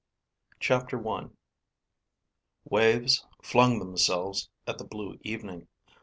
CHAPTER 0.59 1.07
I 1.07 1.27
Waves 2.67 3.27
flung 3.43 3.77
themselves 3.77 4.49
at 4.65 4.79
the 4.79 4.83
blue 4.83 5.19
evening. 5.21 5.67